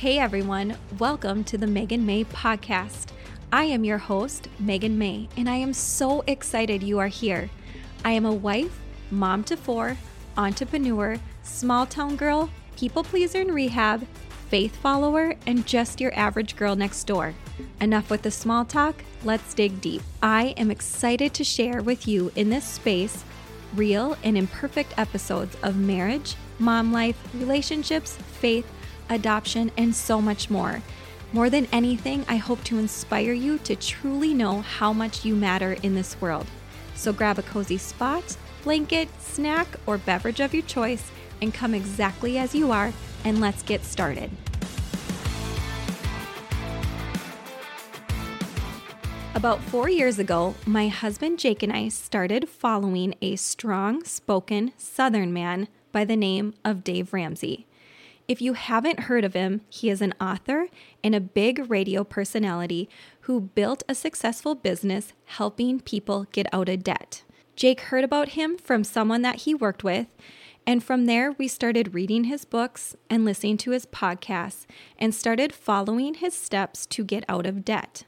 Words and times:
Hey 0.00 0.18
everyone, 0.18 0.78
welcome 0.98 1.44
to 1.44 1.58
the 1.58 1.66
Megan 1.66 2.06
May 2.06 2.24
podcast. 2.24 3.08
I 3.52 3.64
am 3.64 3.84
your 3.84 3.98
host, 3.98 4.48
Megan 4.58 4.96
May, 4.96 5.28
and 5.36 5.46
I 5.46 5.56
am 5.56 5.74
so 5.74 6.24
excited 6.26 6.82
you 6.82 6.98
are 6.98 7.08
here. 7.08 7.50
I 8.02 8.12
am 8.12 8.24
a 8.24 8.32
wife, 8.32 8.80
mom 9.10 9.44
to 9.44 9.58
four, 9.58 9.98
entrepreneur, 10.38 11.18
small 11.42 11.84
town 11.84 12.16
girl, 12.16 12.48
people 12.78 13.04
pleaser 13.04 13.42
in 13.42 13.52
rehab, 13.52 14.06
faith 14.48 14.74
follower, 14.76 15.34
and 15.46 15.66
just 15.66 16.00
your 16.00 16.18
average 16.18 16.56
girl 16.56 16.74
next 16.74 17.04
door. 17.04 17.34
Enough 17.82 18.08
with 18.08 18.22
the 18.22 18.30
small 18.30 18.64
talk, 18.64 19.04
let's 19.22 19.52
dig 19.52 19.82
deep. 19.82 20.00
I 20.22 20.54
am 20.56 20.70
excited 20.70 21.34
to 21.34 21.44
share 21.44 21.82
with 21.82 22.08
you 22.08 22.32
in 22.36 22.48
this 22.48 22.64
space 22.64 23.22
real 23.74 24.16
and 24.24 24.38
imperfect 24.38 24.94
episodes 24.96 25.58
of 25.62 25.76
marriage, 25.76 26.36
mom 26.58 26.90
life, 26.90 27.18
relationships, 27.34 28.16
faith, 28.40 28.66
adoption, 29.10 29.70
and 29.76 29.94
so 29.94 30.20
much 30.22 30.48
more. 30.48 30.82
More 31.32 31.50
than 31.50 31.68
anything, 31.72 32.24
I 32.28 32.36
hope 32.36 32.64
to 32.64 32.78
inspire 32.78 33.32
you 33.32 33.58
to 33.58 33.76
truly 33.76 34.34
know 34.34 34.62
how 34.62 34.92
much 34.92 35.24
you 35.24 35.36
matter 35.36 35.76
in 35.82 35.94
this 35.94 36.20
world. 36.20 36.46
So 36.94 37.12
grab 37.12 37.38
a 37.38 37.42
cozy 37.42 37.78
spot, 37.78 38.36
blanket, 38.64 39.08
snack, 39.20 39.68
or 39.86 39.98
beverage 39.98 40.40
of 40.40 40.52
your 40.52 40.64
choice 40.64 41.10
and 41.40 41.54
come 41.54 41.74
exactly 41.74 42.36
as 42.36 42.54
you 42.54 42.72
are, 42.72 42.92
and 43.24 43.40
let's 43.40 43.62
get 43.62 43.84
started. 43.84 44.30
About 49.34 49.62
four 49.62 49.88
years 49.88 50.18
ago, 50.18 50.54
my 50.66 50.88
husband 50.88 51.38
Jake 51.38 51.62
and 51.62 51.72
I 51.72 51.88
started 51.88 52.48
following 52.48 53.14
a 53.22 53.36
strong 53.36 54.04
spoken 54.04 54.72
Southern 54.76 55.32
man 55.32 55.68
by 55.92 56.04
the 56.04 56.16
name 56.16 56.52
of 56.64 56.84
Dave 56.84 57.12
Ramsey. 57.12 57.66
If 58.30 58.40
you 58.40 58.52
haven't 58.52 59.00
heard 59.00 59.24
of 59.24 59.34
him, 59.34 59.62
he 59.68 59.90
is 59.90 60.00
an 60.00 60.14
author 60.20 60.68
and 61.02 61.16
a 61.16 61.20
big 61.20 61.68
radio 61.68 62.04
personality 62.04 62.88
who 63.22 63.40
built 63.40 63.82
a 63.88 63.94
successful 63.96 64.54
business 64.54 65.14
helping 65.24 65.80
people 65.80 66.28
get 66.30 66.46
out 66.52 66.68
of 66.68 66.84
debt. 66.84 67.24
Jake 67.56 67.80
heard 67.80 68.04
about 68.04 68.28
him 68.28 68.56
from 68.56 68.84
someone 68.84 69.22
that 69.22 69.40
he 69.40 69.52
worked 69.52 69.82
with, 69.82 70.06
and 70.64 70.84
from 70.84 71.06
there 71.06 71.32
we 71.32 71.48
started 71.48 71.92
reading 71.92 72.22
his 72.22 72.44
books 72.44 72.94
and 73.10 73.24
listening 73.24 73.56
to 73.56 73.72
his 73.72 73.84
podcasts 73.84 74.64
and 74.96 75.12
started 75.12 75.52
following 75.52 76.14
his 76.14 76.32
steps 76.32 76.86
to 76.86 77.02
get 77.02 77.24
out 77.28 77.46
of 77.46 77.64
debt. 77.64 78.04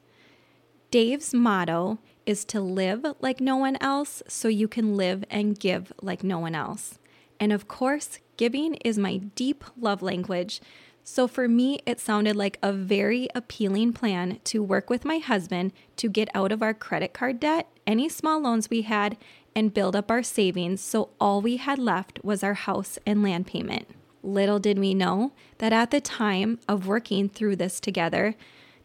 Dave's 0.93 1.35
motto 1.35 1.99
is 2.27 2.45
to 2.45 2.61
live 2.61 3.05
like 3.19 3.41
no 3.41 3.57
one 3.57 3.77
else 3.81 4.23
so 4.29 4.47
you 4.47 4.69
can 4.69 4.97
live 4.97 5.25
and 5.29 5.59
give 5.59 5.93
like 6.01 6.23
no 6.23 6.39
one 6.39 6.55
else. 6.55 7.01
And 7.43 7.53
of 7.53 7.67
course, 7.67 8.21
giving 8.37 8.77
is 8.85 8.97
my 8.97 9.17
deep 9.17 9.65
love 9.77 10.01
language. 10.01 10.61
So 11.03 11.27
for 11.27 11.49
me, 11.49 11.81
it 11.85 11.99
sounded 11.99 12.37
like 12.37 12.57
a 12.63 12.73
very 12.73 13.29
appealing 13.35 13.95
plan 13.95 14.39
to 14.45 14.63
work 14.63 14.89
with 14.89 15.05
my 15.05 15.19
husband 15.19 15.73
to 15.97 16.09
get 16.09 16.29
out 16.37 16.53
of 16.53 16.63
our 16.63 16.73
credit 16.73 17.13
card 17.13 17.41
debt, 17.41 17.67
any 17.85 18.09
small 18.09 18.41
loans 18.41 18.71
we 18.71 18.83
had, 18.83 19.17
and 19.57 19.75
build 19.75 19.97
up 19.97 20.09
our 20.09 20.23
savings 20.23 20.81
so 20.81 21.09
all 21.21 21.43
we 21.43 21.57
had 21.57 21.81
left 21.81 22.23
was 22.23 22.45
our 22.45 22.55
house 22.55 22.97
and 23.05 23.25
land 23.25 23.49
payment. 23.49 23.89
Little 24.23 24.61
did 24.61 24.79
we 24.79 24.95
know 24.95 25.33
that 25.59 25.73
at 25.73 25.91
the 25.91 26.01
time 26.01 26.61
of 26.69 26.87
working 26.87 27.29
through 27.29 27.57
this 27.57 27.81
together, 27.81 28.37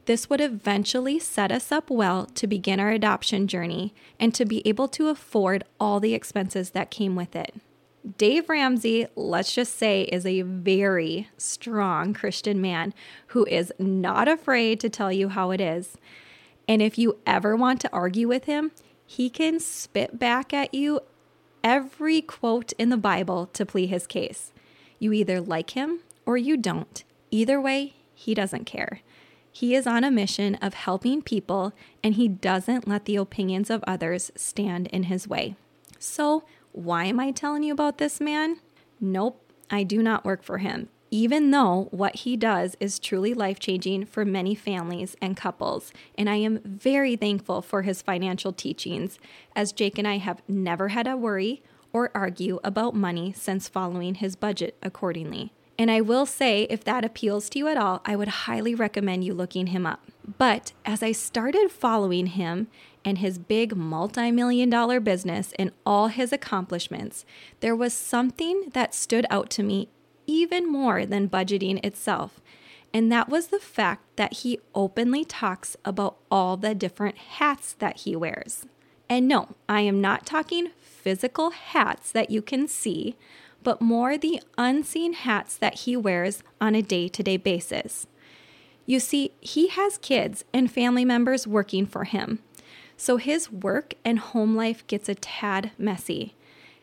this 0.06 0.32
would 0.32 0.42
eventually 0.42 1.20
set 1.20 1.52
us 1.52 1.72
up 1.72 1.92
well 1.92 2.26
to 2.26 2.48
begin 2.48 2.80
our 2.80 2.90
adoption 2.90 3.48
journey 3.48 3.94
and 4.20 4.34
to 4.34 4.46
be 4.46 4.68
able 4.68 4.88
to 4.88 5.10
afford 5.10 5.64
all 5.80 6.00
the 6.00 6.16
expenses 6.16 6.72
that 6.72 6.90
came 6.90 7.16
with 7.16 7.36
it. 7.36 7.54
Dave 8.16 8.48
Ramsey, 8.48 9.08
let's 9.16 9.54
just 9.54 9.78
say, 9.78 10.04
is 10.04 10.26
a 10.26 10.44
very 10.44 11.28
strong 11.38 12.14
Christian 12.14 12.62
man 12.62 12.94
who 13.28 13.46
is 13.46 13.74
not 13.80 14.28
afraid 14.28 14.80
to 14.80 14.90
tell 14.90 15.12
you 15.12 15.30
how 15.30 15.52
it 15.52 15.60
is. 15.60 15.98
And 16.68 16.82
if 16.82 16.98
you 16.98 17.18
ever 17.26 17.56
want 17.56 17.82
to 17.82 17.92
argue 17.92 18.28
with 18.28 18.46
him, 18.46 18.72
he 19.06 19.30
can 19.30 19.60
spit 19.60 20.20
back 20.20 20.54
at 20.54 20.74
you 20.74 21.02
every 21.64 22.22
quote 22.22 22.72
in 22.74 22.90
the 22.90 22.98
Bible 22.98 23.48
to 23.48 23.66
plead 23.66 23.88
his 23.88 24.08
case. 24.08 24.54
You 25.00 25.12
either 25.12 25.42
like 25.42 25.72
him 25.72 26.00
or 26.26 26.38
you 26.38 26.56
don't. 26.56 27.04
Either 27.32 27.60
way, 27.60 27.96
he 28.14 28.34
doesn't 28.34 28.66
care. 28.66 29.02
He 29.52 29.74
is 29.76 29.88
on 29.88 30.04
a 30.04 30.12
mission 30.12 30.56
of 30.56 30.76
helping 30.76 31.22
people 31.22 31.74
and 32.04 32.14
he 32.14 32.28
doesn't 32.28 32.88
let 32.88 33.06
the 33.06 33.16
opinions 33.16 33.70
of 33.70 33.84
others 33.88 34.32
stand 34.36 34.88
in 34.88 35.04
his 35.04 35.28
way. 35.28 35.56
So, 36.00 36.44
why 36.78 37.06
am 37.06 37.20
I 37.20 37.32
telling 37.32 37.64
you 37.64 37.74
about 37.74 37.98
this 37.98 38.22
man? 38.22 38.58
Nope, 39.02 39.52
I 39.68 39.82
do 39.82 40.04
not 40.04 40.24
work 40.24 40.44
for 40.44 40.60
him, 40.60 40.90
even 41.10 41.50
though 41.50 41.88
what 41.90 42.18
he 42.18 42.38
does 42.38 42.78
is 42.80 43.00
truly 43.00 43.34
life 43.34 43.58
changing 43.58 44.06
for 44.06 44.24
many 44.24 44.54
families 44.54 45.16
and 45.20 45.36
couples. 45.36 45.92
And 46.16 46.30
I 46.30 46.36
am 46.36 46.60
very 46.64 47.16
thankful 47.16 47.64
for 47.64 47.82
his 47.82 48.04
financial 48.04 48.54
teachings, 48.54 49.18
as 49.56 49.72
Jake 49.72 49.98
and 49.98 50.08
I 50.08 50.18
have 50.18 50.44
never 50.48 50.90
had 50.90 51.08
a 51.08 51.18
worry 51.18 51.64
or 51.92 52.12
argue 52.14 52.60
about 52.64 52.94
money 52.94 53.34
since 53.34 53.68
following 53.68 54.14
his 54.14 54.36
budget 54.36 54.78
accordingly. 54.84 55.52
And 55.80 55.90
I 55.90 56.02
will 56.02 56.28
say, 56.28 56.64
if 56.70 56.84
that 56.84 57.06
appeals 57.06 57.50
to 57.50 57.60
you 57.60 57.68
at 57.68 57.78
all, 57.78 58.02
I 58.06 58.16
would 58.16 58.28
highly 58.28 58.76
recommend 58.76 59.24
you 59.24 59.34
looking 59.34 59.68
him 59.68 59.88
up. 59.88 60.02
But 60.38 60.74
as 60.86 61.02
I 61.02 61.12
started 61.12 61.72
following 61.72 62.28
him 62.28 62.68
and 63.08 63.20
his 63.20 63.38
big 63.38 63.74
multi 63.74 64.32
million 64.32 64.70
dollar 64.70 65.00
business 65.00 65.54
and 65.58 65.72
all 65.86 66.10
his 66.10 66.34
accomplishments, 66.34 67.24
there 67.62 67.76
was 67.76 67.94
something 67.94 68.70
that 68.74 68.94
stood 68.94 69.26
out 69.30 69.50
to 69.50 69.64
me 69.64 69.88
even 70.26 70.70
more 70.70 71.06
than 71.06 71.30
budgeting 71.30 71.84
itself. 71.86 72.42
And 72.94 73.10
that 73.10 73.30
was 73.30 73.48
the 73.48 73.62
fact 73.62 74.04
that 74.18 74.34
he 74.34 74.60
openly 74.76 75.24
talks 75.24 75.78
about 75.86 76.18
all 76.30 76.58
the 76.58 76.76
different 76.76 77.18
hats 77.18 77.78
that 77.80 78.00
he 78.02 78.14
wears. 78.14 78.66
And 79.10 79.26
no, 79.26 79.56
I 79.70 79.82
am 79.82 80.02
not 80.02 80.26
talking 80.26 80.72
physical 80.82 81.52
hats 81.52 82.12
that 82.12 82.30
you 82.30 82.42
can 82.42 82.68
see, 82.68 83.16
but 83.64 83.82
more 83.82 84.18
the 84.18 84.42
unseen 84.58 85.14
hats 85.14 85.56
that 85.56 85.76
he 85.76 85.96
wears 85.96 86.44
on 86.60 86.76
a 86.76 86.82
day 86.82 87.08
to 87.08 87.24
day 87.24 87.38
basis. 87.38 88.06
You 88.86 89.00
see, 89.00 89.32
he 89.40 89.70
has 89.70 89.98
kids 89.98 90.44
and 90.54 90.70
family 90.70 91.06
members 91.06 91.48
working 91.48 91.86
for 91.86 92.04
him. 92.04 92.40
So 92.98 93.18
his 93.18 93.52
work 93.52 93.94
and 94.04 94.18
home 94.18 94.56
life 94.56 94.86
gets 94.88 95.08
a 95.08 95.16
tad 95.16 95.72
messy. 95.78 96.34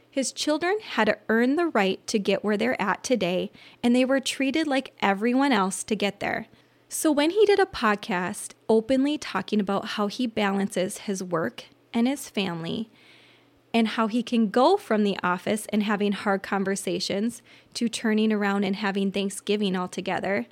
His 0.08 0.30
children 0.30 0.78
had 0.80 1.06
to 1.06 1.18
earn 1.28 1.56
the 1.56 1.66
right 1.66 2.04
to 2.06 2.20
get 2.20 2.44
where 2.44 2.56
they're 2.56 2.80
at 2.80 3.02
today, 3.02 3.50
and 3.82 3.94
they 3.94 4.04
were 4.04 4.20
treated 4.20 4.68
like 4.68 4.94
everyone 5.02 5.50
else 5.50 5.82
to 5.84 5.96
get 5.96 6.20
there. 6.20 6.46
So, 6.88 7.10
when 7.10 7.30
he 7.30 7.44
did 7.44 7.58
a 7.58 7.66
podcast 7.66 8.52
openly 8.68 9.18
talking 9.18 9.58
about 9.58 9.86
how 9.86 10.06
he 10.06 10.28
balances 10.28 10.98
his 10.98 11.24
work 11.24 11.64
and 11.92 12.06
his 12.06 12.30
family, 12.30 12.88
and 13.72 13.88
how 13.88 14.06
he 14.06 14.22
can 14.22 14.50
go 14.50 14.76
from 14.76 15.02
the 15.02 15.18
office 15.24 15.66
and 15.70 15.82
having 15.82 16.12
hard 16.12 16.44
conversations 16.44 17.42
to 17.74 17.88
turning 17.88 18.32
around 18.32 18.62
and 18.62 18.76
having 18.76 19.10
Thanksgiving 19.10 19.74
all 19.74 19.88
together, 19.88 20.46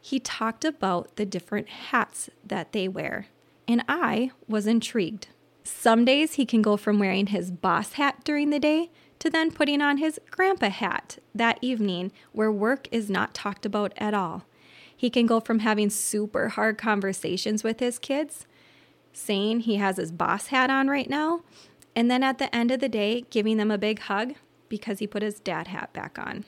he 0.00 0.18
talked 0.18 0.64
about 0.64 1.14
the 1.14 1.24
different 1.24 1.68
hats 1.68 2.28
that 2.44 2.72
they 2.72 2.88
wear 2.88 3.28
and 3.66 3.84
I 3.88 4.30
was 4.48 4.66
intrigued. 4.66 5.28
Some 5.64 6.04
days 6.04 6.34
he 6.34 6.46
can 6.46 6.62
go 6.62 6.76
from 6.76 6.98
wearing 6.98 7.28
his 7.28 7.50
boss 7.50 7.94
hat 7.94 8.24
during 8.24 8.50
the 8.50 8.58
day 8.58 8.90
to 9.20 9.30
then 9.30 9.52
putting 9.52 9.80
on 9.80 9.98
his 9.98 10.20
grandpa 10.30 10.68
hat 10.68 11.18
that 11.34 11.58
evening 11.62 12.10
where 12.32 12.50
work 12.50 12.88
is 12.90 13.08
not 13.08 13.34
talked 13.34 13.64
about 13.64 13.92
at 13.96 14.14
all. 14.14 14.44
He 14.96 15.10
can 15.10 15.26
go 15.26 15.40
from 15.40 15.60
having 15.60 15.90
super 15.90 16.48
hard 16.48 16.78
conversations 16.78 17.62
with 17.62 17.80
his 17.80 17.98
kids, 17.98 18.46
saying 19.12 19.60
he 19.60 19.76
has 19.76 19.96
his 19.96 20.12
boss 20.12 20.48
hat 20.48 20.70
on 20.70 20.88
right 20.88 21.08
now, 21.08 21.42
and 21.94 22.10
then 22.10 22.22
at 22.22 22.38
the 22.38 22.54
end 22.54 22.70
of 22.70 22.80
the 22.80 22.88
day, 22.88 23.24
giving 23.30 23.56
them 23.56 23.70
a 23.70 23.78
big 23.78 24.00
hug 24.00 24.34
because 24.68 24.98
he 24.98 25.06
put 25.06 25.22
his 25.22 25.38
dad 25.40 25.68
hat 25.68 25.92
back 25.92 26.18
on. 26.18 26.44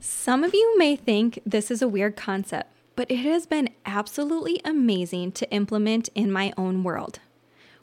Some 0.00 0.44
of 0.44 0.54
you 0.54 0.78
may 0.78 0.96
think 0.96 1.40
this 1.44 1.70
is 1.70 1.82
a 1.82 1.88
weird 1.88 2.16
concept, 2.16 2.72
but 2.98 3.12
it 3.12 3.18
has 3.18 3.46
been 3.46 3.70
absolutely 3.86 4.60
amazing 4.64 5.30
to 5.30 5.48
implement 5.52 6.08
in 6.16 6.32
my 6.32 6.52
own 6.56 6.82
world. 6.82 7.20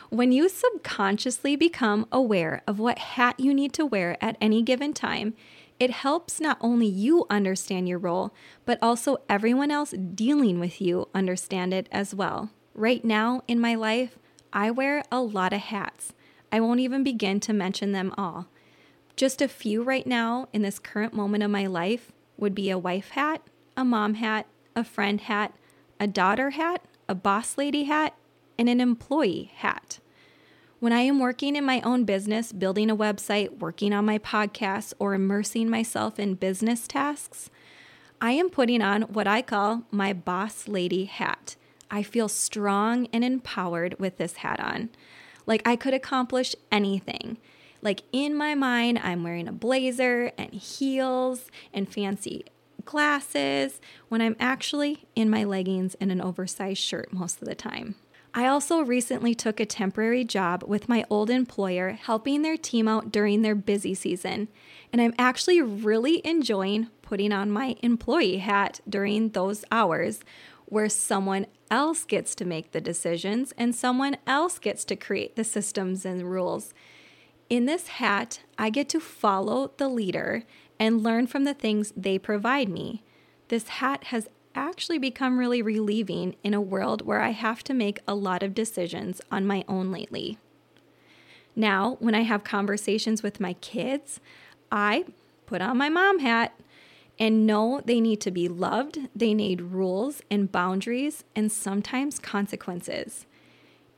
When 0.09 0.33
you 0.33 0.49
subconsciously 0.49 1.55
become 1.55 2.05
aware 2.11 2.61
of 2.67 2.79
what 2.79 2.99
hat 2.99 3.39
you 3.39 3.53
need 3.53 3.71
to 3.75 3.85
wear 3.85 4.17
at 4.21 4.35
any 4.41 4.61
given 4.61 4.93
time, 4.93 5.33
it 5.79 5.89
helps 5.89 6.41
not 6.41 6.57
only 6.59 6.87
you 6.87 7.25
understand 7.29 7.87
your 7.87 7.97
role, 7.97 8.33
but 8.65 8.77
also 8.81 9.19
everyone 9.29 9.71
else 9.71 9.91
dealing 9.91 10.59
with 10.59 10.81
you 10.81 11.07
understand 11.15 11.73
it 11.73 11.87
as 11.93 12.13
well. 12.13 12.49
Right 12.73 13.05
now 13.05 13.41
in 13.47 13.57
my 13.57 13.73
life, 13.73 14.19
I 14.51 14.69
wear 14.69 15.01
a 15.13 15.21
lot 15.21 15.53
of 15.53 15.61
hats. 15.61 16.11
I 16.51 16.59
won't 16.59 16.81
even 16.81 17.05
begin 17.05 17.39
to 17.39 17.53
mention 17.53 17.93
them 17.93 18.13
all. 18.17 18.47
Just 19.15 19.41
a 19.41 19.47
few 19.47 19.81
right 19.81 20.05
now 20.05 20.49
in 20.51 20.61
this 20.61 20.77
current 20.77 21.13
moment 21.13 21.41
of 21.41 21.51
my 21.51 21.67
life 21.67 22.11
would 22.35 22.53
be 22.53 22.69
a 22.69 22.77
wife 22.77 23.11
hat, 23.11 23.41
a 23.77 23.85
mom 23.85 24.15
hat, 24.15 24.47
a 24.75 24.83
friend 24.83 25.21
hat, 25.21 25.53
a 25.99 26.07
daughter 26.07 26.51
hat, 26.51 26.81
a 27.07 27.15
boss 27.15 27.57
lady 27.57 27.83
hat, 27.83 28.15
and 28.57 28.69
an 28.69 28.81
employee 28.81 29.51
hat. 29.55 29.99
When 30.79 30.91
I 30.91 31.01
am 31.01 31.19
working 31.19 31.55
in 31.55 31.65
my 31.65 31.81
own 31.81 32.03
business, 32.03 32.51
building 32.51 32.89
a 32.89 32.95
website, 32.95 33.59
working 33.59 33.93
on 33.93 34.05
my 34.05 34.19
podcast, 34.19 34.93
or 34.99 35.13
immersing 35.13 35.69
myself 35.69 36.19
in 36.19 36.35
business 36.35 36.87
tasks, 36.87 37.49
I 38.21 38.31
am 38.31 38.49
putting 38.49 38.81
on 38.81 39.03
what 39.03 39.27
I 39.27 39.41
call 39.41 39.83
my 39.91 40.13
boss 40.13 40.67
lady 40.67 41.05
hat. 41.05 41.55
I 41.89 42.03
feel 42.03 42.27
strong 42.27 43.07
and 43.13 43.23
empowered 43.23 43.97
with 43.99 44.17
this 44.17 44.37
hat 44.37 44.59
on. 44.59 44.89
Like 45.45 45.67
I 45.67 45.75
could 45.75 45.93
accomplish 45.93 46.55
anything. 46.71 47.37
Like 47.81 48.01
in 48.11 48.35
my 48.35 48.55
mind, 48.55 48.99
I'm 49.03 49.23
wearing 49.23 49.47
a 49.47 49.53
blazer 49.53 50.31
and 50.37 50.53
heels 50.53 51.49
and 51.73 51.91
fancy 51.91 52.45
glasses 52.85 53.81
when 54.07 54.21
I'm 54.21 54.35
actually 54.39 55.05
in 55.15 55.29
my 55.29 55.43
leggings 55.43 55.95
and 55.95 56.11
an 56.11 56.21
oversized 56.21 56.79
shirt 56.79 57.11
most 57.11 57.41
of 57.41 57.47
the 57.47 57.55
time. 57.55 57.95
I 58.37 58.47
also 58.47 58.81
recently 58.81 59.33
took 59.33 59.61
a 59.61 59.65
temporary 59.65 60.25
job 60.25 60.63
with 60.67 60.89
my 60.89 61.05
old 61.09 61.29
employer 61.29 61.91
helping 61.91 62.41
their 62.41 62.57
team 62.57 62.85
out 62.85 63.09
during 63.09 63.41
their 63.41 63.55
busy 63.55 63.93
season, 63.95 64.49
and 64.91 65.01
I'm 65.01 65.13
actually 65.17 65.61
really 65.61 66.21
enjoying 66.27 66.89
putting 67.01 67.31
on 67.31 67.49
my 67.49 67.77
employee 67.81 68.39
hat 68.39 68.81
during 68.89 69.29
those 69.29 69.63
hours 69.71 70.19
where 70.65 70.89
someone 70.89 71.45
else 71.71 72.03
gets 72.03 72.35
to 72.35 72.45
make 72.45 72.71
the 72.71 72.81
decisions 72.81 73.53
and 73.57 73.73
someone 73.73 74.17
else 74.27 74.59
gets 74.59 74.83
to 74.85 74.97
create 74.97 75.37
the 75.37 75.43
systems 75.43 76.05
and 76.05 76.29
rules. 76.29 76.73
In 77.49 77.65
this 77.65 77.87
hat, 77.87 78.39
I 78.57 78.69
get 78.69 78.89
to 78.89 78.99
follow 78.99 79.71
the 79.77 79.87
leader 79.87 80.43
and 80.79 81.03
learn 81.03 81.27
from 81.27 81.43
the 81.43 81.53
things 81.53 81.93
they 81.95 82.17
provide 82.17 82.69
me. 82.69 83.03
This 83.49 83.67
hat 83.67 84.05
has 84.05 84.27
actually 84.55 84.97
become 84.97 85.37
really 85.37 85.61
relieving 85.61 86.35
in 86.43 86.53
a 86.53 86.61
world 86.61 87.05
where 87.05 87.21
I 87.21 87.31
have 87.31 87.63
to 87.65 87.73
make 87.73 87.99
a 88.07 88.15
lot 88.15 88.41
of 88.41 88.55
decisions 88.55 89.21
on 89.31 89.45
my 89.45 89.63
own 89.67 89.91
lately. 89.91 90.39
Now, 91.55 91.97
when 91.99 92.15
I 92.15 92.21
have 92.21 92.43
conversations 92.43 93.21
with 93.21 93.39
my 93.39 93.53
kids, 93.53 94.19
I 94.71 95.05
put 95.45 95.61
on 95.61 95.77
my 95.77 95.89
mom 95.89 96.19
hat 96.19 96.59
and 97.19 97.45
know 97.45 97.81
they 97.85 98.01
need 98.01 98.19
to 98.21 98.31
be 98.31 98.47
loved, 98.47 98.99
they 99.15 99.33
need 99.33 99.61
rules 99.61 100.21
and 100.29 100.51
boundaries, 100.51 101.23
and 101.35 101.51
sometimes 101.51 102.19
consequences. 102.19 103.25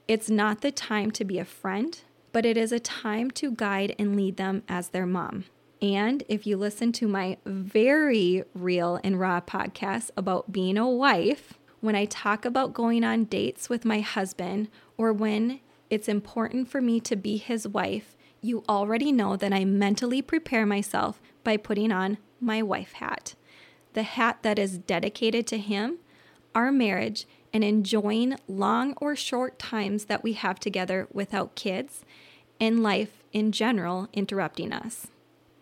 It's 0.07 0.29
not 0.29 0.61
the 0.61 0.71
time 0.71 1.09
to 1.11 1.25
be 1.25 1.39
a 1.39 1.45
friend, 1.45 1.99
but 2.31 2.45
it 2.45 2.57
is 2.57 2.71
a 2.71 2.79
time 2.79 3.31
to 3.31 3.51
guide 3.51 3.95
and 3.97 4.15
lead 4.15 4.38
them 4.38 4.63
as 4.68 4.89
their 4.89 5.06
mom. 5.06 5.45
And 5.81 6.24
if 6.27 6.47
you 6.47 6.57
listen 6.57 6.91
to 6.94 7.07
my 7.07 7.38
very 7.45 8.44
real 8.53 9.00
and 9.03 9.19
raw 9.19 9.41
podcast 9.41 10.09
about 10.18 10.51
being 10.51 10.77
a 10.77 10.89
wife, 10.89 11.53
when 11.81 11.95
I 11.95 12.06
talk 12.06 12.45
about 12.45 12.74
going 12.74 13.03
on 13.03 13.25
dates 13.25 13.69
with 13.69 13.85
my 13.85 14.00
husband 14.00 14.69
or 14.97 15.13
when 15.13 15.59
it's 15.89 16.07
important 16.07 16.69
for 16.69 16.81
me 16.81 17.00
to 17.01 17.15
be 17.15 17.38
his 17.38 17.68
wife, 17.68 18.15
you 18.41 18.63
already 18.68 19.12
know 19.12 19.35
that 19.35 19.53
I 19.53 19.65
mentally 19.65 20.21
prepare 20.21 20.65
myself 20.65 21.21
by 21.44 21.57
putting 21.57 21.91
on 21.91 22.18
my 22.39 22.62
wife 22.62 22.94
hat, 22.94 23.35
the 23.94 24.03
hat 24.03 24.39
that 24.41 24.59
is 24.59 24.77
dedicated 24.77 25.47
to 25.47 25.57
him, 25.57 25.97
our 26.53 26.71
marriage, 26.71 27.27
and 27.57 27.63
enjoying 27.63 28.38
long 28.48 28.94
or 29.01 29.15
short 29.15 29.57
times 29.57 30.06
that 30.06 30.21
we 30.21 30.33
have 30.33 30.59
together 30.59 31.07
without 31.12 31.56
kids 31.56 32.06
and 32.59 32.83
life 32.83 33.24
in 33.33 33.51
general 33.51 34.07
interrupting 34.13 34.71
us. 34.71 35.07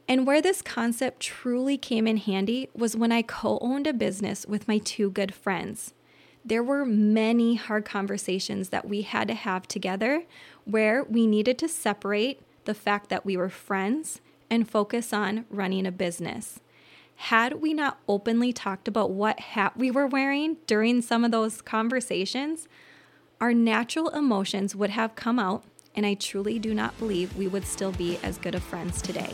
And 0.06 0.28
where 0.28 0.42
this 0.42 0.62
concept 0.62 1.22
truly 1.22 1.78
came 1.78 2.06
in 2.06 2.18
handy 2.18 2.68
was 2.76 2.98
when 2.98 3.14
I 3.14 3.22
co 3.22 3.60
owned 3.62 3.88
a 3.88 3.94
business 3.94 4.46
with 4.46 4.68
my 4.68 4.78
two 4.80 5.10
good 5.10 5.34
friends. 5.34 5.94
There 6.44 6.62
were 6.62 6.86
many 6.86 7.56
hard 7.56 7.86
conversations 7.86 8.70
that 8.70 8.90
we 8.90 9.04
had 9.04 9.30
to 9.30 9.34
have 9.34 9.66
together 9.66 10.24
where 10.66 11.02
we 11.06 11.26
needed 11.26 11.58
to 11.60 11.70
separate 11.70 12.42
the 12.66 12.74
fact 12.74 13.08
that 13.08 13.26
we 13.26 13.38
were 13.38 13.48
friends 13.48 14.20
and 14.50 14.70
focus 14.70 15.14
on 15.14 15.46
running 15.50 15.86
a 15.86 15.94
business. 15.94 16.60
Had 17.16 17.62
we 17.62 17.74
not 17.74 18.00
openly 18.08 18.54
talked 18.54 18.88
about 18.88 19.12
what 19.12 19.40
hat 19.40 19.78
we 19.78 19.90
were 19.90 20.08
wearing 20.08 20.58
during 20.68 21.02
some 21.02 21.24
of 21.24 21.32
those 21.32 21.62
conversations, 21.62 22.68
our 23.42 23.54
natural 23.54 24.10
emotions 24.10 24.76
would 24.76 24.92
have 24.92 25.16
come 25.16 25.40
out, 25.40 25.64
and 25.96 26.06
I 26.06 26.14
truly 26.14 26.60
do 26.60 26.74
not 26.74 26.98
believe 27.00 27.36
we 27.36 27.48
would 27.48 27.66
still 27.66 27.92
be 27.92 28.20
as 28.22 28.38
good 28.38 28.54
of 28.54 28.64
friends 28.64 29.02
today. 29.02 29.34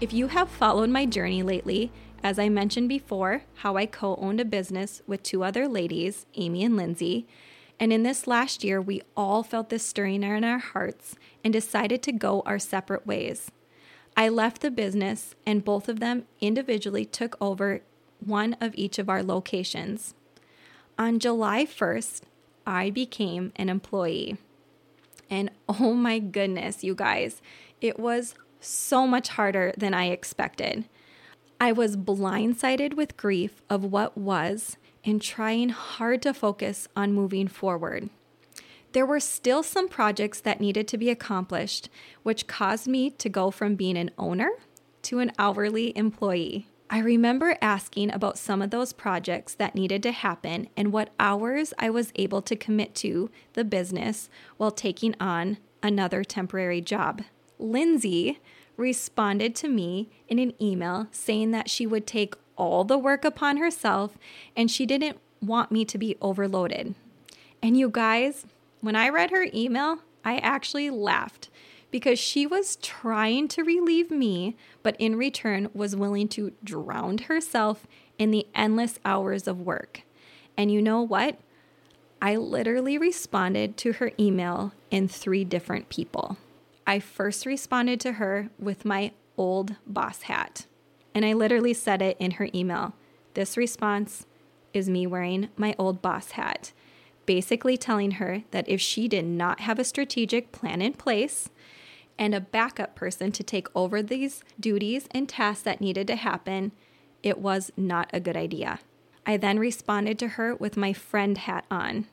If 0.00 0.12
you 0.12 0.28
have 0.28 0.48
followed 0.48 0.88
my 0.88 1.06
journey 1.06 1.42
lately, 1.42 1.90
as 2.22 2.38
I 2.38 2.48
mentioned 2.48 2.88
before, 2.88 3.44
how 3.56 3.76
I 3.76 3.86
co 3.86 4.16
owned 4.16 4.40
a 4.40 4.44
business 4.44 5.02
with 5.06 5.22
two 5.22 5.42
other 5.42 5.66
ladies, 5.66 6.26
Amy 6.34 6.64
and 6.64 6.76
Lindsay, 6.76 7.26
and 7.80 7.94
in 7.94 8.02
this 8.02 8.26
last 8.26 8.62
year, 8.62 8.80
we 8.80 9.00
all 9.16 9.42
felt 9.42 9.70
this 9.70 9.84
stirring 9.84 10.22
in 10.22 10.44
our 10.44 10.58
hearts 10.58 11.16
and 11.42 11.50
decided 11.50 12.02
to 12.02 12.12
go 12.12 12.42
our 12.44 12.58
separate 12.58 13.06
ways. 13.06 13.50
I 14.14 14.28
left 14.28 14.60
the 14.60 14.70
business, 14.70 15.34
and 15.46 15.64
both 15.64 15.88
of 15.88 15.98
them 15.98 16.24
individually 16.42 17.06
took 17.06 17.38
over 17.40 17.80
one 18.24 18.54
of 18.60 18.74
each 18.74 18.98
of 18.98 19.08
our 19.08 19.22
locations. 19.22 20.14
On 20.98 21.18
July 21.18 21.64
1st, 21.64 22.20
I 22.66 22.90
became 22.90 23.52
an 23.56 23.70
employee. 23.70 24.36
And 25.30 25.50
oh 25.66 25.94
my 25.94 26.18
goodness, 26.18 26.84
you 26.84 26.94
guys, 26.94 27.40
it 27.80 27.98
was 27.98 28.34
so 28.60 29.06
much 29.06 29.28
harder 29.28 29.72
than 29.78 29.94
I 29.94 30.10
expected. 30.10 30.84
I 31.62 31.72
was 31.72 31.98
blindsided 31.98 32.94
with 32.94 33.18
grief 33.18 33.60
of 33.68 33.84
what 33.84 34.16
was 34.16 34.78
and 35.04 35.20
trying 35.20 35.68
hard 35.68 36.22
to 36.22 36.32
focus 36.32 36.88
on 36.96 37.12
moving 37.12 37.48
forward. 37.48 38.08
There 38.92 39.04
were 39.04 39.20
still 39.20 39.62
some 39.62 39.86
projects 39.86 40.40
that 40.40 40.60
needed 40.60 40.88
to 40.88 40.98
be 40.98 41.10
accomplished, 41.10 41.90
which 42.22 42.46
caused 42.46 42.88
me 42.88 43.10
to 43.10 43.28
go 43.28 43.50
from 43.50 43.74
being 43.74 43.98
an 43.98 44.10
owner 44.16 44.50
to 45.02 45.18
an 45.18 45.32
hourly 45.38 45.96
employee. 45.96 46.66
I 46.88 46.98
remember 46.98 47.56
asking 47.60 48.10
about 48.10 48.38
some 48.38 48.62
of 48.62 48.70
those 48.70 48.94
projects 48.94 49.54
that 49.54 49.74
needed 49.74 50.02
to 50.04 50.12
happen 50.12 50.68
and 50.76 50.92
what 50.92 51.12
hours 51.20 51.74
I 51.78 51.90
was 51.90 52.12
able 52.16 52.42
to 52.42 52.56
commit 52.56 52.94
to 52.96 53.30
the 53.52 53.64
business 53.64 54.28
while 54.56 54.72
taking 54.72 55.14
on 55.20 55.58
another 55.82 56.24
temporary 56.24 56.80
job. 56.80 57.22
Lindsay 57.58 58.40
responded 58.80 59.54
to 59.56 59.68
me 59.68 60.08
in 60.28 60.38
an 60.38 60.54
email 60.60 61.06
saying 61.12 61.50
that 61.52 61.70
she 61.70 61.86
would 61.86 62.06
take 62.06 62.34
all 62.56 62.84
the 62.84 62.98
work 62.98 63.24
upon 63.24 63.58
herself 63.58 64.18
and 64.56 64.70
she 64.70 64.86
didn't 64.86 65.18
want 65.40 65.70
me 65.70 65.84
to 65.84 65.98
be 65.98 66.16
overloaded. 66.20 66.94
And 67.62 67.76
you 67.76 67.88
guys, 67.88 68.46
when 68.80 68.96
I 68.96 69.08
read 69.08 69.30
her 69.30 69.46
email, 69.54 69.98
I 70.24 70.38
actually 70.38 70.90
laughed 70.90 71.48
because 71.90 72.18
she 72.18 72.46
was 72.46 72.76
trying 72.76 73.48
to 73.48 73.64
relieve 73.64 74.10
me, 74.10 74.56
but 74.82 74.96
in 74.98 75.16
return 75.16 75.68
was 75.74 75.96
willing 75.96 76.28
to 76.28 76.52
drown 76.62 77.18
herself 77.18 77.86
in 78.18 78.30
the 78.30 78.46
endless 78.54 78.98
hours 79.04 79.48
of 79.48 79.60
work. 79.60 80.02
And 80.56 80.70
you 80.70 80.82
know 80.82 81.02
what? 81.02 81.38
I 82.22 82.36
literally 82.36 82.98
responded 82.98 83.76
to 83.78 83.94
her 83.94 84.12
email 84.18 84.72
in 84.90 85.08
three 85.08 85.44
different 85.44 85.88
people. 85.88 86.36
I 86.86 86.98
first 86.98 87.46
responded 87.46 88.00
to 88.00 88.12
her 88.12 88.50
with 88.58 88.84
my 88.84 89.12
old 89.36 89.76
boss 89.86 90.22
hat. 90.22 90.66
And 91.14 91.24
I 91.24 91.32
literally 91.32 91.74
said 91.74 92.02
it 92.02 92.16
in 92.18 92.32
her 92.32 92.48
email. 92.54 92.94
This 93.34 93.56
response 93.56 94.26
is 94.72 94.88
me 94.88 95.06
wearing 95.06 95.48
my 95.56 95.74
old 95.78 96.02
boss 96.02 96.32
hat, 96.32 96.72
basically 97.26 97.76
telling 97.76 98.12
her 98.12 98.44
that 98.50 98.68
if 98.68 98.80
she 98.80 99.08
did 99.08 99.24
not 99.24 99.60
have 99.60 99.78
a 99.78 99.84
strategic 99.84 100.52
plan 100.52 100.80
in 100.82 100.92
place, 100.92 101.48
and 102.20 102.34
a 102.34 102.40
backup 102.40 102.94
person 102.94 103.32
to 103.32 103.42
take 103.42 103.66
over 103.74 104.02
these 104.02 104.44
duties 104.60 105.08
and 105.10 105.26
tasks 105.26 105.62
that 105.62 105.80
needed 105.80 106.06
to 106.06 106.16
happen, 106.16 106.70
it 107.22 107.38
was 107.38 107.72
not 107.78 108.10
a 108.12 108.20
good 108.20 108.36
idea. 108.36 108.78
I 109.24 109.38
then 109.38 109.58
responded 109.58 110.18
to 110.18 110.28
her 110.28 110.54
with 110.54 110.76
my 110.76 110.92
friend 110.92 111.38
hat 111.38 111.64
on, 111.70 112.06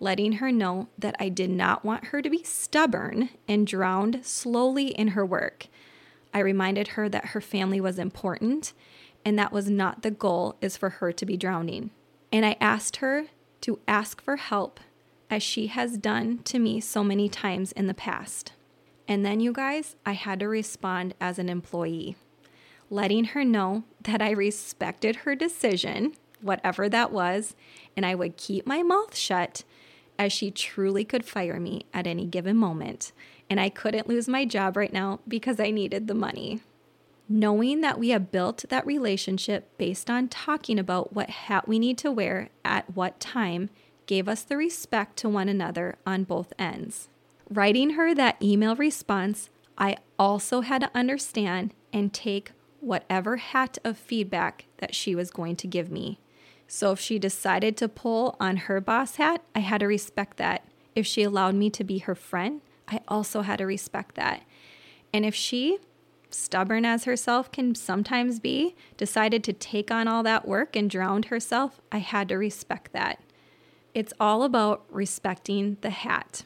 letting 0.00 0.32
her 0.32 0.52
know 0.52 0.88
that 0.98 1.16
I 1.18 1.28
did 1.28 1.50
not 1.50 1.84
want 1.84 2.06
her 2.06 2.22
to 2.22 2.30
be 2.30 2.42
stubborn 2.44 3.30
and 3.46 3.66
drowned 3.66 4.24
slowly 4.24 4.88
in 4.88 5.08
her 5.08 5.26
work. 5.26 5.66
I 6.32 6.40
reminded 6.40 6.88
her 6.88 7.08
that 7.08 7.26
her 7.26 7.40
family 7.40 7.80
was 7.80 7.98
important 7.98 8.72
and 9.24 9.38
that 9.38 9.52
was 9.52 9.68
not 9.68 10.02
the 10.02 10.10
goal 10.10 10.56
is 10.60 10.76
for 10.76 10.90
her 10.90 11.12
to 11.12 11.26
be 11.26 11.36
drowning. 11.36 11.90
And 12.32 12.46
I 12.46 12.56
asked 12.60 12.96
her 12.96 13.26
to 13.62 13.80
ask 13.88 14.22
for 14.22 14.36
help 14.36 14.80
as 15.30 15.42
she 15.42 15.66
has 15.66 15.98
done 15.98 16.38
to 16.44 16.58
me 16.58 16.80
so 16.80 17.02
many 17.02 17.28
times 17.28 17.72
in 17.72 17.86
the 17.86 17.94
past. 17.94 18.52
And 19.06 19.24
then, 19.24 19.40
you 19.40 19.52
guys, 19.52 19.96
I 20.04 20.12
had 20.12 20.40
to 20.40 20.48
respond 20.48 21.14
as 21.20 21.38
an 21.38 21.48
employee, 21.48 22.16
letting 22.90 23.24
her 23.24 23.44
know 23.44 23.84
that 24.02 24.20
I 24.20 24.30
respected 24.30 25.16
her 25.16 25.34
decision, 25.34 26.14
whatever 26.42 26.88
that 26.88 27.10
was, 27.10 27.56
and 27.96 28.04
I 28.04 28.14
would 28.14 28.36
keep 28.36 28.66
my 28.66 28.82
mouth 28.82 29.16
shut 29.16 29.64
as 30.18 30.32
she 30.32 30.50
truly 30.50 31.04
could 31.04 31.24
fire 31.24 31.60
me 31.60 31.86
at 31.94 32.06
any 32.06 32.26
given 32.26 32.56
moment. 32.56 33.12
And 33.48 33.60
I 33.60 33.68
couldn't 33.68 34.08
lose 34.08 34.28
my 34.28 34.44
job 34.44 34.76
right 34.76 34.92
now 34.92 35.20
because 35.26 35.60
I 35.60 35.70
needed 35.70 36.06
the 36.06 36.14
money. 36.14 36.60
Knowing 37.28 37.82
that 37.82 37.98
we 37.98 38.08
have 38.08 38.30
built 38.30 38.64
that 38.68 38.86
relationship 38.86 39.76
based 39.78 40.10
on 40.10 40.28
talking 40.28 40.78
about 40.78 41.12
what 41.12 41.30
hat 41.30 41.68
we 41.68 41.78
need 41.78 41.98
to 41.98 42.10
wear 42.10 42.48
at 42.64 42.94
what 42.96 43.20
time 43.20 43.68
gave 44.06 44.28
us 44.28 44.42
the 44.42 44.56
respect 44.56 45.16
to 45.18 45.28
one 45.28 45.48
another 45.48 45.96
on 46.06 46.24
both 46.24 46.52
ends. 46.58 47.08
Writing 47.50 47.90
her 47.90 48.14
that 48.14 48.42
email 48.42 48.74
response, 48.76 49.50
I 49.76 49.98
also 50.18 50.62
had 50.62 50.80
to 50.80 50.90
understand 50.94 51.74
and 51.92 52.12
take 52.12 52.52
whatever 52.80 53.36
hat 53.36 53.78
of 53.84 53.98
feedback 53.98 54.66
that 54.78 54.94
she 54.94 55.14
was 55.14 55.30
going 55.30 55.56
to 55.56 55.66
give 55.66 55.90
me. 55.90 56.18
So 56.68 56.92
if 56.92 57.00
she 57.00 57.18
decided 57.18 57.76
to 57.78 57.88
pull 57.88 58.36
on 58.38 58.56
her 58.58 58.80
boss 58.80 59.16
hat, 59.16 59.42
I 59.54 59.60
had 59.60 59.80
to 59.80 59.86
respect 59.86 60.36
that. 60.36 60.64
If 60.94 61.06
she 61.06 61.22
allowed 61.22 61.54
me 61.54 61.70
to 61.70 61.82
be 61.82 61.98
her 61.98 62.14
friend, 62.14 62.60
I 62.86 63.00
also 63.08 63.40
had 63.40 63.58
to 63.58 63.66
respect 63.66 64.14
that. 64.16 64.42
And 65.12 65.24
if 65.24 65.34
she 65.34 65.78
stubborn 66.30 66.84
as 66.84 67.04
herself 67.04 67.50
can 67.50 67.74
sometimes 67.74 68.38
be, 68.38 68.76
decided 68.98 69.42
to 69.44 69.52
take 69.54 69.90
on 69.90 70.06
all 70.06 70.22
that 70.22 70.46
work 70.46 70.76
and 70.76 70.90
drowned 70.90 71.26
herself, 71.26 71.80
I 71.90 71.98
had 71.98 72.28
to 72.28 72.36
respect 72.36 72.92
that. 72.92 73.20
It's 73.94 74.12
all 74.20 74.42
about 74.42 74.84
respecting 74.90 75.78
the 75.80 75.90
hat. 75.90 76.42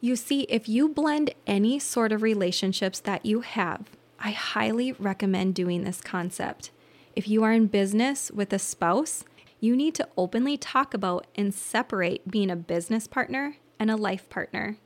You 0.00 0.16
see, 0.16 0.42
if 0.42 0.68
you 0.68 0.88
blend 0.88 1.34
any 1.46 1.78
sort 1.78 2.12
of 2.12 2.22
relationships 2.22 3.00
that 3.00 3.26
you 3.26 3.40
have, 3.40 3.90
I 4.18 4.30
highly 4.30 4.92
recommend 4.92 5.54
doing 5.54 5.84
this 5.84 6.00
concept. 6.00 6.70
If 7.14 7.28
you 7.28 7.44
are 7.44 7.52
in 7.52 7.66
business 7.66 8.30
with 8.30 8.52
a 8.52 8.58
spouse, 8.58 9.24
you 9.66 9.76
need 9.76 9.96
to 9.96 10.08
openly 10.16 10.56
talk 10.56 10.94
about 10.94 11.26
and 11.34 11.52
separate 11.52 12.30
being 12.30 12.50
a 12.50 12.56
business 12.56 13.08
partner 13.08 13.56
and 13.80 13.90
a 13.90 13.96
life 13.96 14.28
partner. 14.30 14.76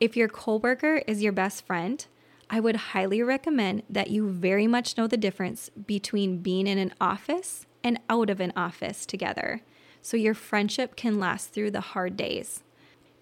If 0.00 0.16
your 0.16 0.28
coworker 0.28 1.02
is 1.06 1.22
your 1.22 1.32
best 1.32 1.64
friend, 1.64 2.04
I 2.50 2.58
would 2.58 2.76
highly 2.76 3.22
recommend 3.22 3.84
that 3.88 4.10
you 4.10 4.28
very 4.28 4.66
much 4.66 4.96
know 4.96 5.06
the 5.06 5.16
difference 5.16 5.70
between 5.70 6.38
being 6.38 6.66
in 6.66 6.78
an 6.78 6.94
office 7.00 7.66
and 7.84 8.00
out 8.10 8.28
of 8.28 8.40
an 8.40 8.52
office 8.56 9.06
together 9.06 9.62
so 10.02 10.16
your 10.16 10.34
friendship 10.34 10.96
can 10.96 11.20
last 11.20 11.52
through 11.52 11.70
the 11.70 11.80
hard 11.80 12.16
days. 12.16 12.64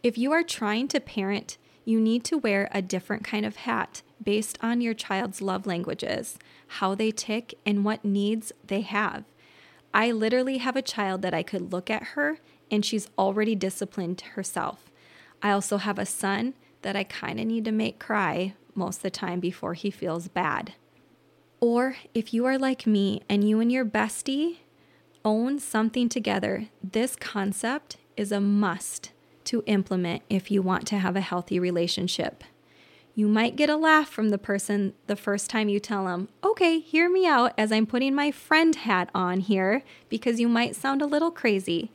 If 0.03 0.17
you 0.17 0.33
are 0.33 0.43
trying 0.43 0.89
to 0.89 1.01
parent, 1.01 1.59
you 1.85 2.01
need 2.01 2.25
to 2.25 2.39
wear 2.39 2.69
a 2.73 2.81
different 2.81 3.23
kind 3.23 3.45
of 3.45 3.57
hat 3.57 4.03
based 4.23 4.57
on 4.63 4.81
your 4.81 4.95
child's 4.95 5.43
love 5.43 5.67
languages, 5.67 6.39
how 6.69 6.95
they 6.95 7.11
tick, 7.11 7.55
and 7.67 7.85
what 7.85 8.05
needs 8.05 8.53
they 8.67 8.81
have. 8.81 9.25
I 9.93 10.13
literally 10.13 10.59
have 10.59 10.77
a 10.77 10.83
child 10.83 11.23
that 11.23 11.35
I 11.35 11.43
could 11.43 11.73
look 11.73 11.91
at 11.91 12.03
her 12.15 12.39
and 12.71 12.85
she's 12.85 13.09
already 13.19 13.55
disciplined 13.55 14.21
herself. 14.21 14.91
I 15.43 15.51
also 15.51 15.79
have 15.79 15.99
a 15.99 16.07
son 16.07 16.55
that 16.83 16.97
I 16.97 17.05
kind 17.05 17.41
of 17.41 17.47
need 17.47 17.65
to 17.67 17.73
make 17.73 17.99
cry 17.99 18.55
most 18.75 18.99
of 18.99 19.03
the 19.03 19.11
time 19.11 19.41
before 19.41 19.75
he 19.75 19.91
feels 19.91 20.29
bad. 20.29 20.75
Or 21.61 21.97
if 22.15 22.35
you 22.35 22.45
are 22.45 22.59
like 22.59 22.87
me 22.87 23.23
and 23.29 23.49
you 23.49 23.61
and 23.61 23.73
your 23.73 23.85
bestie 23.85 24.59
own 25.25 25.59
something 25.59 26.09
together, 26.09 26.69
this 26.83 27.17
concept 27.17 27.97
is 28.17 28.31
a 28.31 28.41
must 28.41 29.13
to 29.45 29.63
implement 29.67 30.23
if 30.29 30.51
you 30.51 30.63
want 30.63 30.87
to 30.89 30.99
have 30.99 31.17
a 31.17 31.21
healthy 31.21 31.59
relationship. 31.59 32.45
You 33.19 33.29
might 33.29 33.57
get 33.57 33.71
a 33.71 33.77
laugh 33.77 34.11
from 34.11 34.29
the 34.29 34.37
person 34.37 34.93
the 35.07 35.17
first 35.17 35.49
time 35.49 35.71
you 35.71 35.81
tell 35.81 36.05
them, 36.05 36.29
okay, 36.45 36.79
hear 36.79 37.09
me 37.09 37.27
out 37.27 37.55
as 37.57 37.73
I'm 37.73 37.87
putting 37.87 38.15
my 38.15 38.31
friend 38.31 38.77
hat 38.77 39.09
on 39.15 39.41
here, 39.41 39.83
because 40.11 40.39
you 40.39 40.49
might 40.49 40.77
sound 40.77 41.01
a 41.01 41.07
little 41.07 41.31
crazy. 41.31 41.91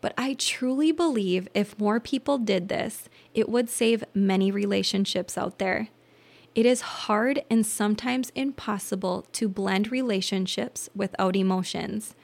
But 0.00 0.14
I 0.16 0.32
truly 0.32 0.90
believe 0.90 1.48
if 1.52 1.78
more 1.78 2.00
people 2.00 2.38
did 2.38 2.70
this, 2.70 3.10
it 3.34 3.50
would 3.50 3.68
save 3.68 4.04
many 4.14 4.50
relationships 4.50 5.36
out 5.36 5.58
there. 5.58 5.88
It 6.54 6.64
is 6.64 6.80
hard 6.80 7.42
and 7.50 7.66
sometimes 7.66 8.32
impossible 8.34 9.26
to 9.32 9.50
blend 9.50 9.92
relationships 9.92 10.88
without 10.96 11.36
emotions. 11.36 12.14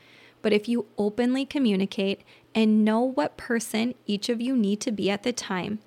But 0.41 0.55
if 0.55 0.67
you 0.67 0.87
openly 0.97 1.45
communicate 1.45 2.23
and 2.55 2.87
know 2.87 3.03
what 3.03 3.37
person 3.37 3.95
each 4.07 4.31
of 4.31 4.41
you 4.41 4.57
need 4.57 4.81
to 4.81 4.93
be 4.93 5.11
at 5.11 5.25
the 5.25 5.33
time, 5.35 5.81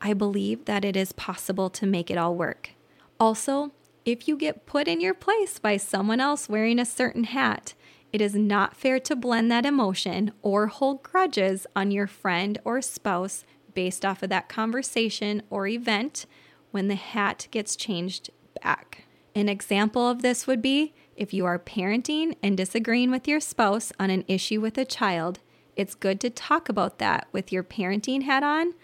I 0.00 0.14
believe 0.14 0.64
that 0.64 0.84
it 0.84 0.96
is 0.96 1.12
possible 1.12 1.70
to 1.70 1.86
make 1.86 2.10
it 2.10 2.18
all 2.18 2.34
work. 2.34 2.70
Also, 3.18 3.72
if 4.04 4.26
you 4.26 4.36
get 4.36 4.66
put 4.66 4.88
in 4.88 5.00
your 5.00 5.14
place 5.14 5.58
by 5.58 5.76
someone 5.76 6.20
else 6.20 6.48
wearing 6.48 6.78
a 6.78 6.86
certain 6.86 7.24
hat, 7.24 7.74
it 8.12 8.20
is 8.20 8.34
not 8.34 8.76
fair 8.76 8.98
to 8.98 9.14
blend 9.14 9.50
that 9.50 9.66
emotion 9.66 10.32
or 10.42 10.68
hold 10.68 11.02
grudges 11.02 11.66
on 11.76 11.90
your 11.90 12.06
friend 12.06 12.58
or 12.64 12.82
spouse 12.82 13.44
based 13.74 14.04
off 14.04 14.22
of 14.22 14.30
that 14.30 14.48
conversation 14.48 15.42
or 15.50 15.66
event 15.66 16.26
when 16.70 16.88
the 16.88 16.96
hat 16.96 17.46
gets 17.50 17.76
changed 17.76 18.30
back. 18.62 19.04
An 19.34 19.48
example 19.48 20.08
of 20.08 20.22
this 20.22 20.46
would 20.46 20.60
be 20.60 20.92
if 21.14 21.32
you 21.32 21.44
are 21.46 21.58
parenting 21.58 22.34
and 22.42 22.56
disagreeing 22.56 23.10
with 23.10 23.28
your 23.28 23.38
spouse 23.38 23.92
on 24.00 24.10
an 24.10 24.24
issue 24.26 24.60
with 24.60 24.76
a 24.78 24.84
child, 24.84 25.38
it's 25.76 25.94
good 25.94 26.20
to 26.20 26.30
talk 26.30 26.68
about 26.68 26.98
that 26.98 27.28
with 27.30 27.52
your 27.52 27.62
parenting 27.62 28.22
hat 28.22 28.42
on 28.42 28.74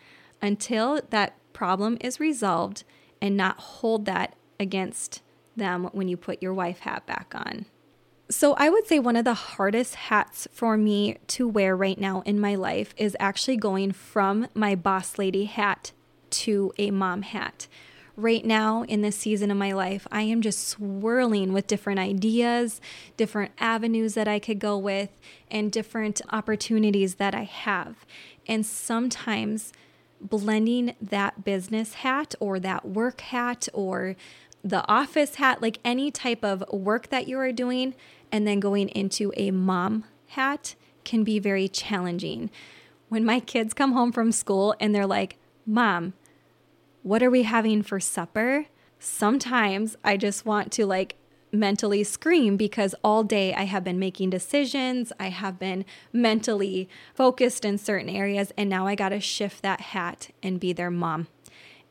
until 0.42 1.00
that 1.10 1.36
problem 1.52 1.96
is 2.00 2.20
resolved 2.20 2.84
and 3.20 3.36
not 3.36 3.58
hold 3.58 4.04
that 4.04 4.34
against 4.60 5.22
them 5.56 5.84
when 5.92 6.08
you 6.08 6.16
put 6.16 6.42
your 6.42 6.54
wife 6.54 6.80
hat 6.80 7.06
back 7.06 7.32
on. 7.34 7.66
So, 8.28 8.54
I 8.54 8.68
would 8.68 8.86
say 8.88 8.98
one 8.98 9.14
of 9.14 9.24
the 9.24 9.34
hardest 9.34 9.94
hats 9.94 10.48
for 10.50 10.76
me 10.76 11.18
to 11.28 11.46
wear 11.46 11.76
right 11.76 11.98
now 11.98 12.22
in 12.22 12.40
my 12.40 12.56
life 12.56 12.92
is 12.96 13.16
actually 13.20 13.56
going 13.56 13.92
from 13.92 14.48
my 14.52 14.74
boss 14.74 15.16
lady 15.16 15.44
hat 15.44 15.92
to 16.30 16.72
a 16.76 16.90
mom 16.90 17.22
hat. 17.22 17.68
Right 18.16 18.44
now, 18.44 18.82
in 18.82 19.02
this 19.02 19.16
season 19.16 19.50
of 19.50 19.58
my 19.58 19.72
life, 19.72 20.08
I 20.10 20.22
am 20.22 20.40
just 20.40 20.66
swirling 20.66 21.52
with 21.52 21.68
different 21.68 22.00
ideas, 22.00 22.80
different 23.16 23.52
avenues 23.58 24.14
that 24.14 24.26
I 24.26 24.38
could 24.38 24.58
go 24.58 24.76
with, 24.76 25.10
and 25.50 25.70
different 25.70 26.20
opportunities 26.30 27.16
that 27.16 27.34
I 27.34 27.44
have. 27.44 28.04
And 28.48 28.66
sometimes 28.66 29.72
blending 30.20 30.94
that 31.00 31.44
business 31.44 31.94
hat 31.94 32.34
or 32.40 32.58
that 32.60 32.86
work 32.86 33.20
hat 33.20 33.68
or 33.72 34.16
the 34.64 34.86
office 34.88 35.36
hat, 35.36 35.62
like 35.62 35.78
any 35.84 36.10
type 36.10 36.44
of 36.44 36.64
work 36.70 37.08
that 37.10 37.28
you 37.28 37.38
are 37.38 37.52
doing, 37.52 37.94
and 38.32 38.46
then 38.46 38.58
going 38.60 38.88
into 38.88 39.32
a 39.36 39.50
mom 39.50 40.04
hat 40.28 40.74
can 41.04 41.22
be 41.22 41.38
very 41.38 41.68
challenging. 41.68 42.50
When 43.08 43.24
my 43.24 43.38
kids 43.38 43.72
come 43.72 43.92
home 43.92 44.10
from 44.10 44.32
school 44.32 44.74
and 44.80 44.94
they're 44.94 45.06
like, 45.06 45.36
Mom, 45.64 46.14
what 47.02 47.22
are 47.22 47.30
we 47.30 47.44
having 47.44 47.82
for 47.82 48.00
supper? 48.00 48.66
Sometimes 48.98 49.96
I 50.02 50.16
just 50.16 50.44
want 50.44 50.72
to 50.72 50.86
like 50.86 51.14
mentally 51.58 52.04
scream 52.04 52.56
because 52.56 52.94
all 53.02 53.22
day 53.22 53.54
I 53.54 53.64
have 53.64 53.84
been 53.84 53.98
making 53.98 54.30
decisions. 54.30 55.12
I 55.18 55.28
have 55.28 55.58
been 55.58 55.84
mentally 56.12 56.88
focused 57.14 57.64
in 57.64 57.78
certain 57.78 58.08
areas, 58.08 58.52
and 58.56 58.70
now 58.70 58.86
I 58.86 58.94
got 58.94 59.10
to 59.10 59.20
shift 59.20 59.62
that 59.62 59.80
hat 59.80 60.30
and 60.42 60.60
be 60.60 60.72
their 60.72 60.90
mom. 60.90 61.28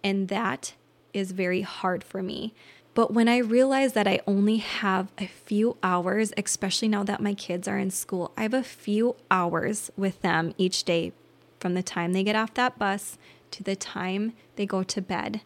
And 0.03 0.27
that 0.29 0.73
is 1.13 1.31
very 1.31 1.61
hard 1.61 2.03
for 2.03 2.21
me. 2.21 2.53
But 2.93 3.13
when 3.13 3.27
I 3.27 3.37
realize 3.37 3.91
that 3.93 4.07
I 4.07 4.21
only 4.25 4.57
have 4.57 5.11
a 5.17 5.27
few 5.27 5.77
hours, 5.83 6.31
especially 6.37 6.87
now 6.87 7.03
that 7.03 7.21
my 7.21 7.33
kids 7.33 7.67
are 7.67 7.77
in 7.77 7.91
school, 7.91 8.31
I 8.37 8.43
have 8.43 8.53
a 8.53 8.63
few 8.63 9.17
hours 9.29 9.91
with 9.97 10.21
them 10.21 10.53
each 10.57 10.85
day 10.85 11.11
from 11.59 11.73
the 11.73 11.83
time 11.83 12.13
they 12.13 12.23
get 12.23 12.37
off 12.37 12.53
that 12.53 12.79
bus 12.79 13.17
to 13.51 13.63
the 13.63 13.75
time 13.75 14.33
they 14.55 14.65
go 14.65 14.81
to 14.83 15.01
bed. 15.01 15.41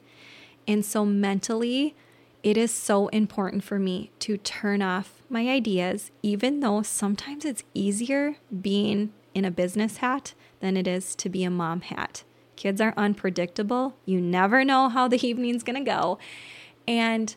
And 0.67 0.85
so, 0.85 1.05
mentally, 1.05 1.95
it 2.41 2.57
is 2.57 2.73
so 2.73 3.07
important 3.09 3.63
for 3.63 3.79
me 3.79 4.11
to 4.19 4.37
turn 4.37 4.81
off 4.81 5.21
my 5.29 5.47
ideas, 5.49 6.11
even 6.23 6.61
though 6.61 6.81
sometimes 6.81 7.45
it's 7.45 7.63
easier 7.73 8.35
being 8.61 9.11
in 9.33 9.45
a 9.45 9.51
business 9.51 9.97
hat 9.97 10.33
than 10.59 10.77
it 10.77 10.87
is 10.87 11.15
to 11.15 11.29
be 11.29 11.43
a 11.43 11.49
mom 11.49 11.81
hat. 11.81 12.23
Kids 12.55 12.81
are 12.81 12.93
unpredictable. 12.97 13.95
You 14.05 14.19
never 14.21 14.63
know 14.65 14.89
how 14.89 15.07
the 15.07 15.25
evening's 15.27 15.63
gonna 15.63 15.83
go. 15.83 16.17
And 16.87 17.35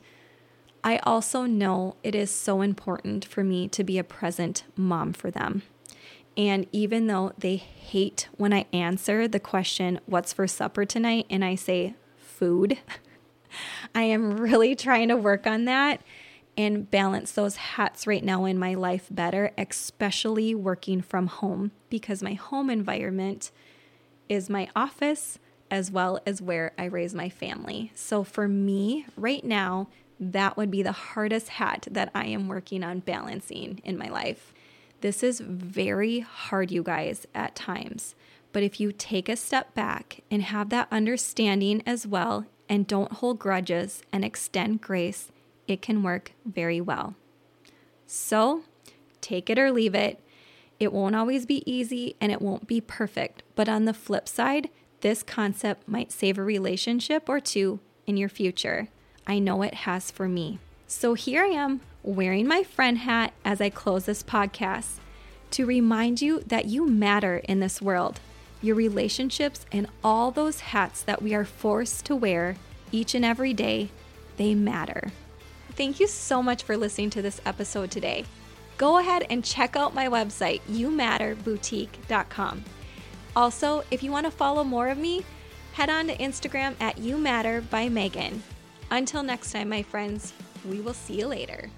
I 0.85 0.99
also 0.99 1.45
know 1.45 1.97
it 2.03 2.15
is 2.15 2.31
so 2.31 2.61
important 2.61 3.25
for 3.25 3.45
me 3.45 3.69
to 3.69 3.85
be 3.85 3.99
a 3.99 4.05
present 4.05 4.65
mom 4.77 5.13
for 5.13 5.31
them. 5.31 5.63
And 6.37 6.67
even 6.73 7.07
though 7.07 7.33
they 7.39 7.57
hate 7.57 8.29
when 8.37 8.53
I 8.53 8.67
answer 8.73 9.29
the 9.29 9.41
question, 9.41 10.01
What's 10.07 10.33
for 10.33 10.47
supper 10.47 10.85
tonight? 10.85 11.27
and 11.29 11.45
I 11.45 11.55
say, 11.55 11.95
Food, 12.17 12.79
I 13.95 14.03
am 14.05 14.37
really 14.37 14.75
trying 14.75 15.09
to 15.09 15.17
work 15.17 15.47
on 15.47 15.65
that. 15.67 16.03
and 16.55 16.91
balance 16.91 17.33
those 17.33 17.57
hats 17.57 18.07
right 18.07 18.23
now 18.23 18.45
in 18.45 18.59
my 18.59 18.75
life 18.75 19.07
better, 19.11 19.53
especially 19.57 20.55
working 20.55 21.01
from 21.01 21.27
home 21.27 21.71
because 21.89 22.23
my 22.23 22.35
home 22.35 22.69
environment 22.69 23.51
is 24.29 24.51
my 24.51 24.69
office 24.77 25.39
as 25.71 25.91
well 25.91 26.21
as 26.27 26.43
where 26.43 26.73
I 26.77 26.85
raise 26.85 27.15
my 27.15 27.31
family. 27.31 27.91
So 27.95 28.23
for 28.23 28.47
me, 28.47 29.07
right 29.17 29.43
now, 29.43 29.89
that 30.21 30.59
would 30.59 30.71
be 30.71 30.83
the 30.83 30.93
hardest 30.93 31.49
hat 31.49 31.89
that 31.91 32.11
I 32.15 32.27
am 32.27 32.49
working 32.49 32.85
on 32.85 33.01
balancing 33.01 33.81
in 33.83 33.97
my 33.97 34.09
life. 34.11 34.53
This 35.01 35.23
is 35.23 35.41
very 35.41 36.21
hard, 36.21 36.71
you 36.71 36.83
guys, 36.83 37.27
at 37.35 37.57
times. 37.57 38.15
But 38.53 38.63
if 38.63 38.79
you 38.79 38.93
take 38.93 39.31
a 39.31 39.37
step 39.37 39.75
back 39.75 40.21
and 40.31 40.43
have 40.43 40.69
that 40.69 40.89
understanding 40.93 41.83
as 41.87 42.07
well, 42.07 42.45
and 42.73 42.87
don't 42.87 43.13
hold 43.13 43.39
grudges 43.39 44.03
and 44.15 44.25
extend 44.25 44.81
grace, 44.81 45.31
it 45.69 45.83
can 45.83 46.03
work 46.03 46.33
very 46.47 46.81
well. 46.81 47.15
So, 48.07 48.63
take 49.21 49.51
it 49.51 49.59
or 49.59 49.71
leave 49.71 49.95
it. 49.95 50.19
It 50.81 50.91
won't 50.91 51.15
always 51.15 51.45
be 51.45 51.71
easy 51.71 52.17
and 52.19 52.33
it 52.33 52.41
won't 52.41 52.67
be 52.67 52.81
perfect. 52.81 53.43
But 53.55 53.69
on 53.69 53.85
the 53.85 53.93
flip 53.93 54.27
side, 54.27 54.71
this 55.03 55.23
concept 55.23 55.87
might 55.87 56.11
save 56.11 56.39
a 56.39 56.43
relationship 56.43 57.29
or 57.29 57.41
two 57.41 57.79
in 58.07 58.17
your 58.17 58.31
future. 58.31 58.89
I 59.27 59.39
know 59.39 59.61
it 59.61 59.75
has 59.75 60.11
for 60.11 60.27
me. 60.27 60.59
So 60.87 61.13
here 61.13 61.45
I 61.45 61.49
am 61.49 61.83
wearing 62.03 62.49
my 62.49 62.63
friend 62.63 62.97
hat 62.97 63.35
as 63.45 63.61
I 63.61 63.69
close 63.69 64.07
this 64.07 64.23
podcast 64.23 64.97
to 65.51 65.67
remind 65.67 66.23
you 66.23 66.41
that 66.47 66.65
you 66.65 66.89
matter 66.89 67.43
in 67.45 67.61
this 67.61 67.83
world. 67.83 68.21
Your 68.63 68.77
relationships 68.77 69.67
and 69.73 69.89
all 70.03 70.31
those 70.31 70.61
hats 70.61 71.03
that 71.03 71.21
we 71.21 71.35
are 71.35 71.45
forced 71.45 72.07
to 72.07 72.17
wear 72.17 72.57
each 72.93 73.15
and 73.15 73.25
every 73.25 73.53
day, 73.53 73.91
they 74.37 74.55
matter. 74.55 75.11
Thank 75.73 75.99
you 75.99 76.07
so 76.07 76.43
much 76.43 76.63
for 76.63 76.77
listening 76.77 77.11
to 77.11 77.23
this 77.23 77.41
episode 77.45 77.91
today. 77.91 78.25
Go 78.79 78.99
ahead 78.99 79.27
and 79.29 79.45
check 79.45 79.77
out 79.77 79.95
my 79.95 80.07
website, 80.09 80.61
youmatterboutique.com. 80.71 82.65
Also, 83.35 83.83
if 83.91 84.03
you 84.03 84.13
want 84.13 84.27
to 84.27 84.31
follow 84.31 84.63
more 84.63 84.89
of 84.89 84.99
me, 84.99 85.25
head 85.73 85.91
on 85.91 86.07
to 86.07 86.17
Instagram 86.17 86.75
at 86.81 86.99
You 86.99 87.19
Matter 87.19 87.63
by 87.63 87.89
Megan. 87.89 88.43
Until 88.91 89.23
next 89.23 89.53
time, 89.53 89.71
my 89.71 89.83
friends, 89.83 90.35
we 90.69 90.81
will 90.81 90.95
see 90.95 91.19
you 91.19 91.27
later. 91.27 91.71